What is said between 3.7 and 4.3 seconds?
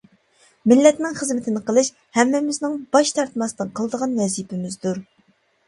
قىلىدىغان